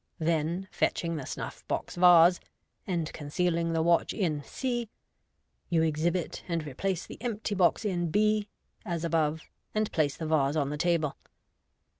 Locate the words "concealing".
3.13-3.73